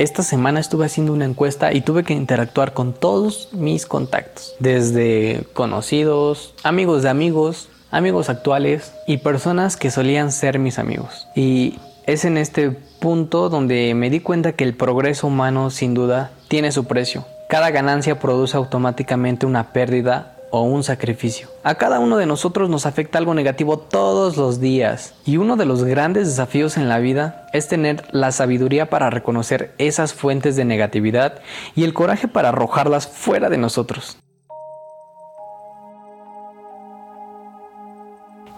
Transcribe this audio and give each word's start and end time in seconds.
Esta 0.00 0.22
semana 0.22 0.60
estuve 0.60 0.86
haciendo 0.86 1.12
una 1.12 1.26
encuesta 1.26 1.74
y 1.74 1.82
tuve 1.82 2.04
que 2.04 2.14
interactuar 2.14 2.72
con 2.72 2.94
todos 2.94 3.50
mis 3.52 3.84
contactos, 3.84 4.54
desde 4.58 5.44
conocidos, 5.52 6.54
amigos 6.62 7.02
de 7.02 7.10
amigos, 7.10 7.68
amigos 7.90 8.30
actuales 8.30 8.94
y 9.06 9.18
personas 9.18 9.76
que 9.76 9.90
solían 9.90 10.32
ser 10.32 10.58
mis 10.58 10.78
amigos. 10.78 11.28
Y 11.36 11.78
es 12.06 12.24
en 12.24 12.38
este 12.38 12.70
punto 12.70 13.50
donde 13.50 13.92
me 13.94 14.08
di 14.08 14.20
cuenta 14.20 14.52
que 14.52 14.64
el 14.64 14.74
progreso 14.74 15.26
humano 15.26 15.68
sin 15.68 15.92
duda 15.92 16.30
tiene 16.48 16.72
su 16.72 16.86
precio. 16.86 17.26
Cada 17.50 17.70
ganancia 17.70 18.18
produce 18.18 18.56
automáticamente 18.56 19.44
una 19.44 19.74
pérdida 19.74 20.34
o 20.50 20.62
un 20.62 20.82
sacrificio. 20.82 21.48
A 21.62 21.76
cada 21.76 21.98
uno 21.98 22.16
de 22.16 22.26
nosotros 22.26 22.68
nos 22.68 22.86
afecta 22.86 23.18
algo 23.18 23.34
negativo 23.34 23.78
todos 23.78 24.36
los 24.36 24.60
días 24.60 25.14
y 25.24 25.36
uno 25.36 25.56
de 25.56 25.66
los 25.66 25.84
grandes 25.84 26.26
desafíos 26.26 26.76
en 26.76 26.88
la 26.88 26.98
vida 26.98 27.46
es 27.52 27.68
tener 27.68 28.04
la 28.12 28.32
sabiduría 28.32 28.90
para 28.90 29.10
reconocer 29.10 29.74
esas 29.78 30.12
fuentes 30.12 30.56
de 30.56 30.64
negatividad 30.64 31.40
y 31.74 31.84
el 31.84 31.94
coraje 31.94 32.28
para 32.28 32.50
arrojarlas 32.50 33.06
fuera 33.06 33.48
de 33.48 33.58
nosotros. 33.58 34.18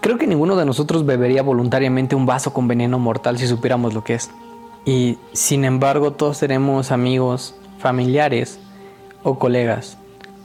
Creo 0.00 0.18
que 0.18 0.26
ninguno 0.26 0.56
de 0.56 0.66
nosotros 0.66 1.06
bebería 1.06 1.42
voluntariamente 1.42 2.16
un 2.16 2.26
vaso 2.26 2.52
con 2.52 2.66
veneno 2.66 2.98
mortal 2.98 3.38
si 3.38 3.46
supiéramos 3.46 3.94
lo 3.94 4.02
que 4.02 4.14
es. 4.14 4.30
Y 4.84 5.16
sin 5.32 5.64
embargo 5.64 6.12
todos 6.12 6.40
tenemos 6.40 6.90
amigos, 6.90 7.54
familiares 7.78 8.58
o 9.22 9.38
colegas 9.38 9.96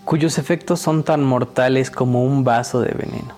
cuyos 0.07 0.37
efectos 0.37 0.79
son 0.79 1.03
tan 1.03 1.21
mortales 1.21 1.91
como 1.91 2.23
un 2.23 2.45
vaso 2.45 2.79
de 2.79 2.93
veneno. 2.93 3.35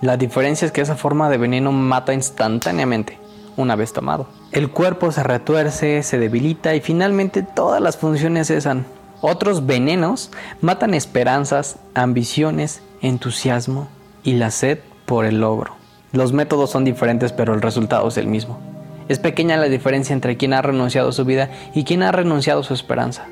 La 0.00 0.16
diferencia 0.16 0.64
es 0.64 0.70
que 0.70 0.80
esa 0.80 0.94
forma 0.94 1.28
de 1.28 1.36
veneno 1.36 1.72
mata 1.72 2.14
instantáneamente, 2.14 3.18
una 3.56 3.74
vez 3.74 3.92
tomado. 3.92 4.28
El 4.52 4.70
cuerpo 4.70 5.10
se 5.10 5.24
retuerce, 5.24 6.04
se 6.04 6.16
debilita 6.16 6.76
y 6.76 6.80
finalmente 6.80 7.42
todas 7.42 7.82
las 7.82 7.96
funciones 7.96 8.46
cesan. 8.46 8.86
Otros 9.20 9.66
venenos 9.66 10.30
matan 10.60 10.94
esperanzas, 10.94 11.76
ambiciones, 11.94 12.82
entusiasmo 13.00 13.88
y 14.22 14.34
la 14.34 14.52
sed 14.52 14.78
por 15.06 15.24
el 15.24 15.40
logro. 15.40 15.74
Los 16.12 16.32
métodos 16.32 16.70
son 16.70 16.84
diferentes 16.84 17.32
pero 17.32 17.52
el 17.54 17.62
resultado 17.62 18.06
es 18.06 18.16
el 18.16 18.28
mismo. 18.28 18.60
Es 19.08 19.18
pequeña 19.18 19.56
la 19.56 19.68
diferencia 19.68 20.12
entre 20.12 20.36
quien 20.36 20.52
ha 20.52 20.62
renunciado 20.62 21.08
a 21.08 21.12
su 21.12 21.24
vida 21.24 21.50
y 21.74 21.82
quien 21.82 22.04
ha 22.04 22.12
renunciado 22.12 22.60
a 22.60 22.64
su 22.64 22.74
esperanza. 22.74 23.26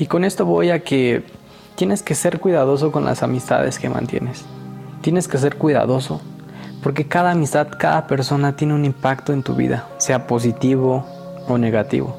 Y 0.00 0.06
con 0.06 0.24
esto 0.24 0.46
voy 0.46 0.70
a 0.70 0.82
que 0.82 1.22
tienes 1.76 2.02
que 2.02 2.14
ser 2.14 2.40
cuidadoso 2.40 2.90
con 2.90 3.04
las 3.04 3.22
amistades 3.22 3.78
que 3.78 3.90
mantienes. 3.90 4.46
Tienes 5.02 5.28
que 5.28 5.36
ser 5.36 5.56
cuidadoso 5.56 6.22
porque 6.82 7.06
cada 7.06 7.32
amistad, 7.32 7.68
cada 7.78 8.06
persona 8.06 8.56
tiene 8.56 8.72
un 8.72 8.86
impacto 8.86 9.34
en 9.34 9.42
tu 9.42 9.54
vida, 9.54 9.86
sea 9.98 10.26
positivo 10.26 11.04
o 11.46 11.58
negativo. 11.58 12.16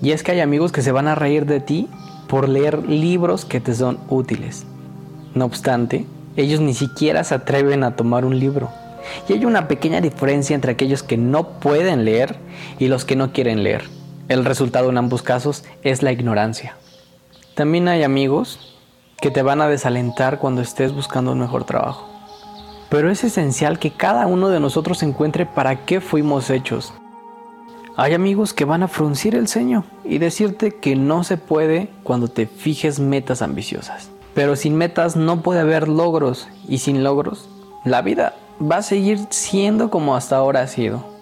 Y 0.00 0.12
es 0.12 0.22
que 0.22 0.32
hay 0.32 0.40
amigos 0.40 0.72
que 0.72 0.80
se 0.80 0.90
van 0.90 1.06
a 1.06 1.14
reír 1.14 1.44
de 1.44 1.60
ti 1.60 1.86
por 2.28 2.48
leer 2.48 2.88
libros 2.88 3.44
que 3.44 3.60
te 3.60 3.74
son 3.74 3.98
útiles. 4.08 4.64
No 5.34 5.44
obstante, 5.44 6.06
ellos 6.36 6.60
ni 6.60 6.72
siquiera 6.72 7.24
se 7.24 7.34
atreven 7.34 7.84
a 7.84 7.94
tomar 7.94 8.24
un 8.24 8.38
libro. 8.40 8.70
Y 9.28 9.34
hay 9.34 9.44
una 9.44 9.68
pequeña 9.68 10.00
diferencia 10.00 10.54
entre 10.54 10.72
aquellos 10.72 11.02
que 11.02 11.18
no 11.18 11.60
pueden 11.60 12.06
leer 12.06 12.36
y 12.78 12.88
los 12.88 13.04
que 13.04 13.16
no 13.16 13.32
quieren 13.32 13.62
leer. 13.62 13.84
El 14.28 14.44
resultado 14.44 14.88
en 14.88 14.96
ambos 14.96 15.22
casos 15.22 15.64
es 15.82 16.02
la 16.02 16.10
ignorancia. 16.10 16.76
También 17.54 17.88
hay 17.88 18.02
amigos 18.02 18.74
que 19.20 19.30
te 19.30 19.42
van 19.42 19.60
a 19.60 19.68
desalentar 19.68 20.38
cuando 20.38 20.62
estés 20.62 20.94
buscando 20.94 21.32
un 21.32 21.40
mejor 21.40 21.64
trabajo. 21.64 22.08
Pero 22.88 23.10
es 23.10 23.22
esencial 23.22 23.78
que 23.78 23.90
cada 23.90 24.26
uno 24.26 24.48
de 24.48 24.60
nosotros 24.60 25.02
encuentre 25.02 25.46
para 25.46 25.84
qué 25.84 26.00
fuimos 26.00 26.48
hechos. 26.48 26.94
Hay 27.96 28.14
amigos 28.14 28.54
que 28.54 28.64
van 28.64 28.82
a 28.82 28.88
fruncir 28.88 29.34
el 29.34 29.46
ceño 29.46 29.84
y 30.04 30.18
decirte 30.18 30.76
que 30.76 30.96
no 30.96 31.22
se 31.22 31.36
puede 31.36 31.90
cuando 32.02 32.28
te 32.28 32.46
fijes 32.46 33.00
metas 33.00 33.42
ambiciosas. 33.42 34.10
Pero 34.34 34.56
sin 34.56 34.74
metas 34.74 35.16
no 35.16 35.42
puede 35.42 35.60
haber 35.60 35.86
logros 35.86 36.48
y 36.66 36.78
sin 36.78 37.04
logros 37.04 37.48
la 37.84 38.00
vida 38.00 38.34
va 38.60 38.78
a 38.78 38.82
seguir 38.82 39.20
siendo 39.28 39.90
como 39.90 40.16
hasta 40.16 40.36
ahora 40.36 40.62
ha 40.62 40.66
sido. 40.66 41.13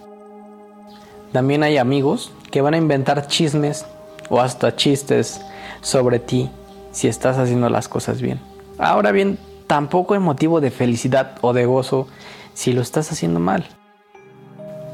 También 1.33 1.63
hay 1.63 1.77
amigos 1.77 2.31
que 2.51 2.61
van 2.61 2.75
a 2.75 2.77
inventar 2.77 3.27
chismes 3.27 3.85
o 4.29 4.39
hasta 4.39 4.75
chistes 4.75 5.41
sobre 5.81 6.19
ti 6.19 6.49
si 6.91 7.07
estás 7.07 7.39
haciendo 7.39 7.69
las 7.69 7.87
cosas 7.89 8.21
bien. 8.21 8.39
Ahora 8.77 9.11
bien, 9.11 9.39
tampoco 9.65 10.13
hay 10.13 10.19
motivo 10.19 10.61
de 10.61 10.69
felicidad 10.69 11.35
o 11.41 11.51
de 11.53 11.65
gozo 11.65 12.07
si 12.53 12.71
lo 12.71 12.81
estás 12.81 13.11
haciendo 13.11 13.39
mal. 13.39 13.65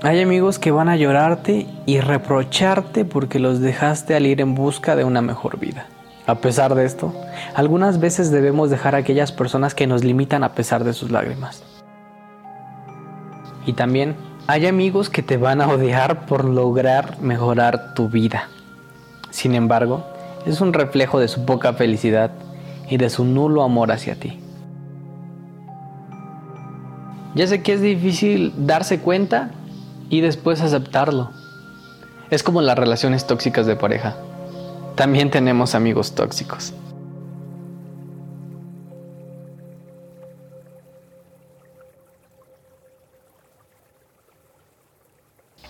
Hay 0.01 0.21
amigos 0.21 0.59
que 0.59 0.71
van 0.71 0.87
a 0.87 0.95
llorarte 0.95 1.67
y 1.85 1.99
reprocharte 1.99 3.03
porque 3.03 3.37
los 3.37 3.59
dejaste 3.59 4.15
al 4.15 4.25
ir 4.25 4.39
en 4.39 4.55
busca 4.55 4.95
de 4.95 5.03
una 5.03 5.21
mejor 5.21 5.59
vida. 5.59 5.87
A 6.25 6.35
pesar 6.35 6.73
de 6.73 6.85
esto, 6.85 7.13
algunas 7.53 7.99
veces 7.99 8.31
debemos 8.31 8.69
dejar 8.69 8.95
a 8.95 8.99
aquellas 8.99 9.33
personas 9.33 9.75
que 9.75 9.87
nos 9.87 10.05
limitan 10.05 10.45
a 10.45 10.53
pesar 10.53 10.85
de 10.85 10.93
sus 10.93 11.11
lágrimas. 11.11 11.63
Y 13.65 13.73
también 13.73 14.15
hay 14.49 14.65
amigos 14.65 15.11
que 15.11 15.21
te 15.21 15.37
van 15.37 15.61
a 15.61 15.67
odiar 15.67 16.25
por 16.25 16.43
lograr 16.43 17.21
mejorar 17.21 17.93
tu 17.93 18.09
vida. 18.09 18.49
Sin 19.29 19.53
embargo, 19.53 20.03
es 20.43 20.59
un 20.59 20.73
reflejo 20.73 21.19
de 21.19 21.27
su 21.27 21.45
poca 21.45 21.73
felicidad 21.73 22.31
y 22.89 22.97
de 22.97 23.11
su 23.11 23.25
nulo 23.25 23.61
amor 23.61 23.91
hacia 23.91 24.15
ti. 24.15 24.39
Ya 27.35 27.45
sé 27.45 27.61
que 27.61 27.73
es 27.73 27.81
difícil 27.81 28.51
darse 28.57 29.01
cuenta 29.01 29.51
y 30.09 30.21
después 30.21 30.61
aceptarlo. 30.61 31.29
Es 32.31 32.41
como 32.41 32.63
las 32.63 32.75
relaciones 32.75 33.27
tóxicas 33.27 33.67
de 33.67 33.75
pareja. 33.75 34.15
También 34.95 35.29
tenemos 35.29 35.75
amigos 35.75 36.15
tóxicos. 36.15 36.73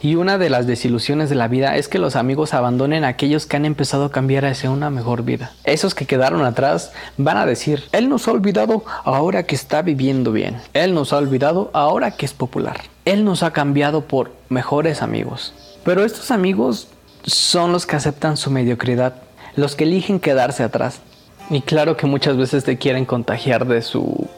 Y 0.01 0.15
una 0.15 0.37
de 0.37 0.49
las 0.49 0.65
desilusiones 0.65 1.29
de 1.29 1.35
la 1.35 1.49
vida 1.49 1.75
es 1.75 1.89
que 1.89 1.99
los 1.99 2.15
amigos 2.15 2.53
abandonen 2.53 3.03
a 3.03 3.09
aquellos 3.09 3.45
que 3.45 3.57
han 3.57 3.65
empezado 3.65 4.05
a 4.05 4.11
cambiar 4.11 4.45
hacia 4.45 4.71
una 4.71 4.89
mejor 4.89 5.23
vida. 5.23 5.51
Esos 5.65 5.93
que 5.93 6.05
quedaron 6.05 6.45
atrás 6.45 6.93
van 7.17 7.35
a 7.35 7.45
decir, 7.45 7.83
Él 7.91 8.07
nos 8.07 8.25
ha 8.27 8.31
olvidado 8.31 8.85
ahora 9.03 9.43
que 9.43 9.55
está 9.55 9.81
viviendo 9.81 10.31
bien. 10.31 10.61
Él 10.73 10.93
nos 10.93 11.11
ha 11.11 11.17
olvidado 11.17 11.69
ahora 11.73 12.11
que 12.11 12.25
es 12.25 12.33
popular. 12.33 12.79
Él 13.03 13.25
nos 13.25 13.43
ha 13.43 13.51
cambiado 13.51 14.05
por 14.05 14.31
mejores 14.47 15.01
amigos. 15.01 15.53
Pero 15.83 16.05
estos 16.05 16.31
amigos 16.31 16.87
son 17.23 17.73
los 17.73 17.85
que 17.85 17.97
aceptan 17.97 18.37
su 18.37 18.51
mediocridad, 18.51 19.15
los 19.57 19.75
que 19.75 19.83
eligen 19.83 20.21
quedarse 20.21 20.63
atrás. 20.63 21.01
Y 21.49 21.59
claro 21.59 21.97
que 21.97 22.07
muchas 22.07 22.37
veces 22.37 22.63
te 22.63 22.77
quieren 22.77 23.03
contagiar 23.03 23.67
de 23.67 23.81
su 23.81 24.29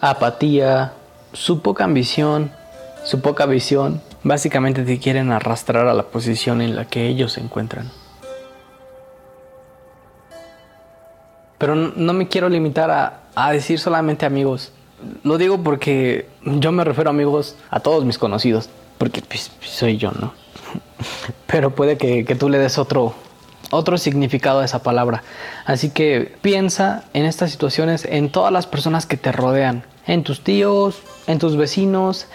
apatía, 0.00 0.94
su 1.34 1.60
poca 1.60 1.84
ambición, 1.84 2.52
su 3.04 3.20
poca 3.20 3.44
visión 3.44 4.00
Básicamente 4.24 4.84
te 4.84 4.98
quieren 4.98 5.30
arrastrar 5.32 5.86
a 5.86 5.92
la 5.92 6.04
posición 6.04 6.62
en 6.62 6.74
la 6.74 6.86
que 6.86 7.06
ellos 7.06 7.34
se 7.34 7.40
encuentran. 7.40 7.90
Pero 11.58 11.74
no 11.74 12.12
me 12.14 12.26
quiero 12.26 12.48
limitar 12.48 12.90
a, 13.34 13.52
decir 13.52 13.78
solamente 13.78 14.24
amigos. 14.24 14.72
Lo 15.22 15.36
digo 15.36 15.62
porque 15.62 16.26
yo 16.42 16.72
me 16.72 16.84
refiero 16.84 17.10
a 17.10 17.12
amigos 17.12 17.56
a 17.70 17.80
todos 17.80 18.06
mis 18.06 18.16
conocidos, 18.16 18.70
porque 18.96 19.20
pues, 19.20 19.50
soy 19.60 19.98
yo, 19.98 20.10
¿no? 20.12 20.32
Pero 21.46 21.74
puede 21.74 21.98
que, 21.98 22.24
que 22.24 22.34
tú 22.34 22.48
le 22.48 22.58
des 22.58 22.78
otro, 22.78 23.14
otro 23.70 23.98
significado 23.98 24.60
a 24.60 24.64
esa 24.64 24.82
palabra. 24.82 25.22
Así 25.66 25.90
que 25.90 26.34
piensa 26.40 27.04
en 27.12 27.26
estas 27.26 27.50
situaciones, 27.50 28.06
en 28.06 28.30
todas 28.30 28.52
las 28.52 28.66
personas 28.66 29.04
que 29.04 29.18
te 29.18 29.32
rodean, 29.32 29.84
en 30.06 30.22
tus 30.22 30.40
tíos, 30.40 31.02
en 31.26 31.38
tus 31.38 31.56
vecinos, 31.56 32.26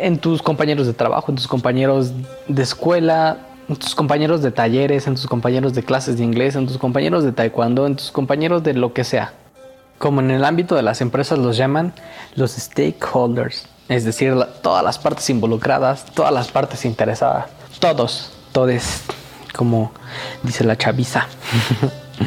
en 0.00 0.18
tus 0.18 0.42
compañeros 0.42 0.86
de 0.86 0.92
trabajo, 0.92 1.30
en 1.30 1.36
tus 1.36 1.48
compañeros 1.48 2.12
de 2.48 2.62
escuela, 2.62 3.38
en 3.68 3.76
tus 3.76 3.94
compañeros 3.94 4.42
de 4.42 4.50
talleres, 4.50 5.06
en 5.06 5.14
tus 5.14 5.26
compañeros 5.26 5.74
de 5.74 5.82
clases 5.82 6.18
de 6.18 6.24
inglés, 6.24 6.56
en 6.56 6.66
tus 6.66 6.78
compañeros 6.78 7.24
de 7.24 7.32
taekwondo, 7.32 7.86
en 7.86 7.96
tus 7.96 8.10
compañeros 8.10 8.62
de 8.62 8.74
lo 8.74 8.92
que 8.92 9.04
sea. 9.04 9.32
Como 9.98 10.20
en 10.20 10.30
el 10.30 10.44
ámbito 10.44 10.74
de 10.74 10.82
las 10.82 11.00
empresas 11.00 11.38
los 11.38 11.56
llaman 11.56 11.94
los 12.34 12.52
stakeholders, 12.52 13.66
es 13.88 14.04
decir, 14.04 14.34
todas 14.62 14.84
las 14.84 14.98
partes 14.98 15.28
involucradas, 15.30 16.04
todas 16.06 16.32
las 16.32 16.50
partes 16.50 16.84
interesadas, 16.84 17.46
todos, 17.78 18.32
todes, 18.52 19.02
como 19.56 19.92
dice 20.42 20.64
la 20.64 20.76
chaviza. 20.76 21.26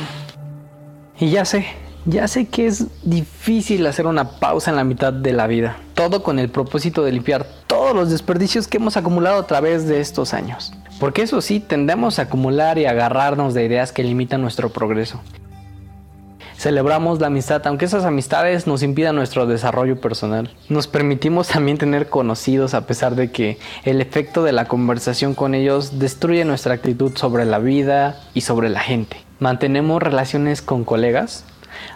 y 1.20 1.30
ya 1.30 1.46
sé, 1.46 1.68
ya 2.08 2.26
sé 2.30 2.48
que 2.48 2.68
es 2.68 2.86
difícil 3.04 3.86
hacer 3.86 4.08
una 4.08 4.40
pausa 4.40 4.72
en 4.72 4.78
la 4.78 4.86
mitad 4.86 5.12
de 5.12 5.34
la 5.34 5.46
vida, 5.46 5.78
todo 5.94 6.24
con 6.24 6.40
el 6.40 6.50
propósito 6.50 7.04
de 7.04 7.12
limpiar 7.12 7.46
todos 7.68 7.94
los 7.94 8.10
desperdicios 8.10 8.68
que 8.68 8.78
hemos 8.78 8.96
acumulado 8.96 9.40
a 9.42 9.46
través 9.46 9.88
de 9.88 10.00
estos 10.00 10.34
años. 10.34 10.74
Porque 11.02 11.22
eso 11.22 11.42
sí, 11.42 11.60
tendemos 11.60 12.18
a 12.18 12.24
acumular 12.24 12.78
y 12.78 12.86
agarrarnos 12.86 13.54
de 13.54 13.66
ideas 13.66 13.92
que 13.92 14.06
limitan 14.06 14.42
nuestro 14.42 14.70
progreso. 14.70 15.20
Celebramos 16.58 17.20
la 17.20 17.28
amistad, 17.28 17.62
aunque 17.68 17.86
esas 17.86 18.06
amistades 18.06 18.68
nos 18.68 18.84
impidan 18.84 19.16
nuestro 19.16 19.46
desarrollo 19.46 20.00
personal. 20.00 20.50
Nos 20.70 20.88
permitimos 20.88 21.50
también 21.50 21.78
tener 21.78 22.10
conocidos 22.10 22.74
a 22.74 22.88
pesar 22.88 23.16
de 23.16 23.32
que 23.32 23.60
el 23.84 24.00
efecto 24.00 24.44
de 24.44 24.54
la 24.54 24.66
conversación 24.66 25.36
con 25.36 25.54
ellos 25.54 26.00
destruye 26.00 26.46
nuestra 26.46 26.74
actitud 26.74 27.12
sobre 27.16 27.46
la 27.46 27.60
vida 27.60 28.22
y 28.34 28.42
sobre 28.42 28.70
la 28.70 28.80
gente. 28.80 29.18
Mantenemos 29.40 30.02
relaciones 30.02 30.64
con 30.64 30.84
colegas, 30.84 31.46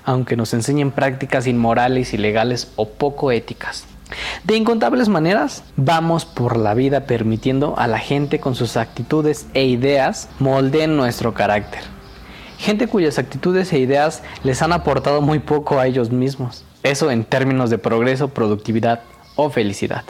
aunque 0.03 0.35
nos 0.35 0.53
enseñen 0.53 0.91
prácticas 0.91 1.47
inmorales, 1.47 2.13
ilegales 2.13 2.71
o 2.75 2.89
poco 2.89 3.31
éticas. 3.31 3.85
De 4.43 4.55
incontables 4.55 5.07
maneras, 5.09 5.63
vamos 5.77 6.25
por 6.25 6.57
la 6.57 6.73
vida 6.73 7.05
permitiendo 7.05 7.75
a 7.77 7.87
la 7.87 7.99
gente 7.99 8.39
con 8.39 8.55
sus 8.55 8.77
actitudes 8.77 9.47
e 9.53 9.65
ideas 9.65 10.29
moldeen 10.39 10.97
nuestro 10.97 11.33
carácter. 11.33 11.81
Gente 12.57 12.87
cuyas 12.87 13.17
actitudes 13.17 13.71
e 13.73 13.79
ideas 13.79 14.21
les 14.43 14.61
han 14.61 14.73
aportado 14.73 15.21
muy 15.21 15.39
poco 15.39 15.79
a 15.79 15.87
ellos 15.87 16.11
mismos. 16.11 16.63
Eso 16.83 17.09
en 17.09 17.23
términos 17.23 17.69
de 17.69 17.77
progreso, 17.77 18.27
productividad 18.27 19.01
o 19.35 19.49
felicidad. 19.49 20.03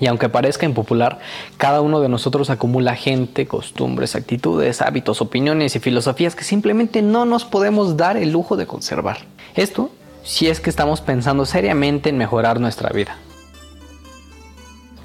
Y 0.00 0.06
aunque 0.06 0.28
parezca 0.28 0.66
impopular, 0.66 1.18
cada 1.56 1.80
uno 1.80 2.00
de 2.00 2.08
nosotros 2.08 2.50
acumula 2.50 2.94
gente, 2.94 3.46
costumbres, 3.46 4.14
actitudes, 4.14 4.80
hábitos, 4.80 5.20
opiniones 5.20 5.74
y 5.74 5.80
filosofías 5.80 6.36
que 6.36 6.44
simplemente 6.44 7.02
no 7.02 7.24
nos 7.24 7.44
podemos 7.44 7.96
dar 7.96 8.16
el 8.16 8.30
lujo 8.30 8.56
de 8.56 8.66
conservar. 8.66 9.18
Esto 9.54 9.90
si 10.22 10.48
es 10.48 10.60
que 10.60 10.70
estamos 10.70 11.00
pensando 11.00 11.46
seriamente 11.46 12.10
en 12.10 12.18
mejorar 12.18 12.60
nuestra 12.60 12.90
vida. 12.90 13.16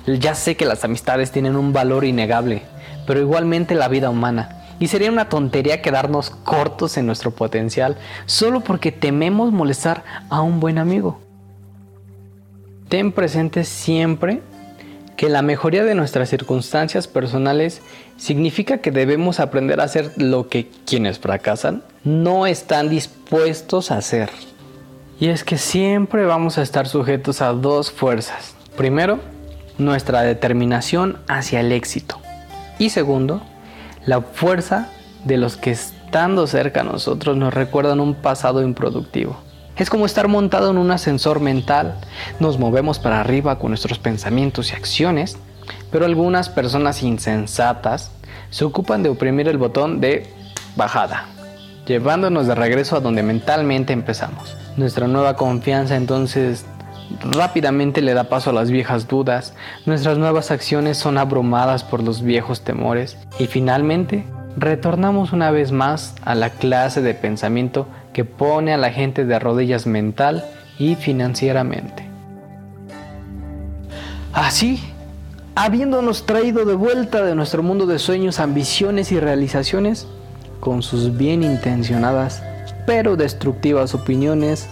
Ya 0.06 0.36
sé 0.36 0.58
que 0.58 0.66
las 0.66 0.84
amistades 0.84 1.32
tienen 1.32 1.56
un 1.56 1.72
valor 1.72 2.04
innegable, 2.04 2.64
pero 3.08 3.22
igualmente 3.22 3.74
la 3.74 3.88
vida 3.88 4.10
humana. 4.10 4.60
Y 4.80 4.88
sería 4.88 5.10
una 5.10 5.30
tontería 5.30 5.82
quedarnos 5.82 6.30
cortos 6.30 6.98
en 6.98 7.06
nuestro 7.06 7.32
potencial 7.32 7.98
solo 8.26 8.60
porque 8.60 8.92
tememos 8.92 9.54
molestar 9.54 10.04
a 10.30 10.42
un 10.42 10.60
buen 10.60 10.78
amigo. 10.78 11.22
Ten 12.90 13.14
presente 13.14 13.64
siempre 13.64 14.42
que 15.16 15.30
la 15.30 15.42
mejoría 15.42 15.84
de 15.84 15.96
nuestras 15.96 16.30
circunstancias 16.30 17.08
personales 17.08 17.82
significa 18.18 18.80
que 18.80 18.92
debemos 18.92 19.40
aprender 19.40 19.80
a 19.80 19.86
hacer 19.86 20.12
lo 20.18 20.48
que 20.48 20.70
quienes 20.86 21.20
fracasan 21.20 21.84
no 22.04 22.48
están 22.48 22.90
dispuestos 22.90 23.92
a 23.92 23.98
hacer. 23.98 24.30
Y 25.20 25.28
es 25.28 25.44
que 25.44 25.58
siempre 25.58 26.26
vamos 26.26 26.58
a 26.58 26.62
estar 26.62 26.88
sujetos 26.88 27.42
a 27.42 27.54
dos 27.54 27.92
fuerzas. 27.92 28.56
Primero, 28.76 29.20
nuestra 29.78 30.22
determinación 30.22 31.18
hacia 31.28 31.60
el 31.60 31.72
éxito. 31.72 32.20
Y 32.80 32.90
segundo, 32.90 33.42
la 34.06 34.22
fuerza 34.22 34.90
de 35.24 35.38
los 35.38 35.56
que 35.58 35.72
estando 35.72 36.48
cerca 36.48 36.82
a 36.82 36.84
nosotros 36.84 37.38
nos 37.38 37.54
recuerdan 37.54 38.00
un 38.00 38.16
pasado 38.16 38.62
improductivo. 38.62 39.38
Es 39.76 39.90
como 39.90 40.06
estar 40.06 40.28
montado 40.28 40.70
en 40.70 40.78
un 40.78 40.92
ascensor 40.92 41.40
mental. 41.40 41.96
Nos 42.40 42.60
movemos 42.60 43.00
para 43.00 43.20
arriba 43.20 43.58
con 43.58 43.72
nuestros 43.72 43.98
pensamientos 43.98 44.72
y 44.72 44.76
acciones, 44.76 45.38
pero 45.92 46.06
algunas 46.06 46.50
personas 46.50 47.02
insensatas 47.02 48.12
se 48.52 48.66
ocupan 48.66 49.02
de 49.02 49.10
oprimir 49.10 49.48
el 49.48 49.58
botón 49.58 50.00
de 50.00 50.28
bajada, 50.76 51.26
llevándonos 51.88 52.46
de 52.46 52.54
regreso 52.54 52.96
a 52.96 53.00
donde 53.00 53.24
mentalmente 53.24 53.94
empezamos. 53.94 54.56
Nuestra 54.78 55.08
nueva 55.08 55.36
confianza 55.36 55.96
entonces 55.96 56.66
rápidamente 57.32 58.02
le 58.02 58.14
da 58.14 58.26
paso 58.26 58.52
a 58.52 58.54
las 58.54 58.70
viejas 58.70 59.08
dudas, 59.08 59.56
nuestras 59.86 60.20
nuevas 60.20 60.52
acciones 60.52 60.98
son 60.98 61.18
abrumadas 61.18 61.84
por 61.84 62.04
los 62.04 62.22
viejos 62.22 62.62
temores 62.62 63.18
y 63.40 63.48
finalmente 63.48 64.26
retornamos 64.56 65.34
una 65.34 65.52
vez 65.52 65.72
más 65.72 66.16
a 66.24 66.36
la 66.36 66.52
clase 66.52 67.02
de 67.02 67.14
pensamiento 67.16 67.88
que 68.14 68.26
pone 68.26 68.74
a 68.74 68.78
la 68.78 68.92
gente 68.92 69.26
de 69.26 69.40
rodillas 69.40 69.88
mental 69.88 70.46
y 70.80 70.96
financieramente. 70.96 72.08
Así, 74.32 74.82
habiéndonos 75.56 76.26
traído 76.26 76.66
de 76.66 76.76
vuelta 76.76 77.24
de 77.24 77.36
nuestro 77.36 77.64
mundo 77.64 77.86
de 77.86 78.00
sueños, 78.00 78.40
ambiciones 78.40 79.12
y 79.12 79.20
realizaciones, 79.20 80.08
con 80.60 80.82
sus 80.82 81.18
bien 81.18 81.44
intencionadas 81.44 82.42
pero 82.86 83.16
destructivas 83.16 83.96
opiniones, 83.96 84.68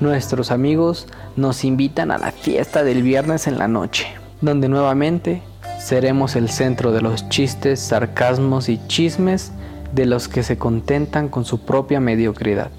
nuestros 0.00 0.50
amigos 0.50 1.06
nos 1.36 1.64
invitan 1.64 2.10
a 2.10 2.18
la 2.18 2.32
fiesta 2.32 2.84
del 2.84 3.02
viernes 3.02 3.46
en 3.46 3.58
la 3.58 3.68
noche, 3.68 4.06
donde 4.40 4.68
nuevamente 4.68 5.42
seremos 5.78 6.36
el 6.36 6.48
centro 6.48 6.92
de 6.92 7.02
los 7.02 7.28
chistes, 7.28 7.80
sarcasmos 7.80 8.68
y 8.68 8.80
chismes 8.86 9.52
de 9.92 10.06
los 10.06 10.28
que 10.28 10.42
se 10.42 10.56
contentan 10.56 11.28
con 11.28 11.44
su 11.44 11.60
propia 11.60 12.00
mediocridad. 12.00 12.70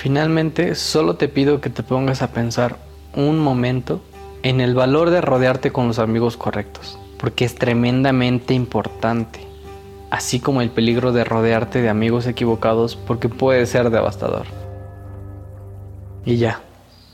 Finalmente, 0.00 0.74
solo 0.76 1.16
te 1.16 1.28
pido 1.28 1.60
que 1.60 1.68
te 1.68 1.82
pongas 1.82 2.22
a 2.22 2.32
pensar 2.32 2.76
un 3.14 3.38
momento 3.38 4.00
en 4.42 4.62
el 4.62 4.74
valor 4.74 5.10
de 5.10 5.20
rodearte 5.20 5.72
con 5.72 5.88
los 5.88 5.98
amigos 5.98 6.38
correctos, 6.38 6.98
porque 7.18 7.44
es 7.44 7.54
tremendamente 7.54 8.54
importante 8.54 9.50
así 10.10 10.40
como 10.40 10.62
el 10.62 10.70
peligro 10.70 11.12
de 11.12 11.22
rodearte 11.22 11.82
de 11.82 11.90
amigos 11.90 12.26
equivocados 12.26 12.96
porque 12.96 13.28
puede 13.28 13.66
ser 13.66 13.90
devastador. 13.90 14.46
Y 16.24 16.38
ya, 16.38 16.62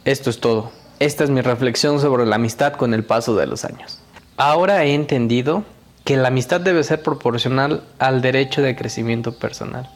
esto 0.05 0.31
es 0.31 0.39
todo. 0.39 0.71
Esta 1.01 1.25
es 1.25 1.31
mi 1.31 1.41
reflexión 1.41 2.01
sobre 2.01 2.25
la 2.25 2.37
amistad 2.37 2.75
con 2.75 2.95
el 2.95 3.05
paso 3.05 3.35
de 3.35 3.49
los 3.49 3.65
años. 3.65 3.99
Ahora 4.37 4.85
he 4.85 4.95
entendido 4.95 5.65
que 6.05 6.17
la 6.17 6.29
amistad 6.29 6.61
debe 6.61 6.85
ser 6.85 7.03
proporcional 7.03 7.83
al 7.99 8.23
derecho 8.23 8.63
de 8.63 8.77
crecimiento 8.77 9.33
personal. 9.33 9.91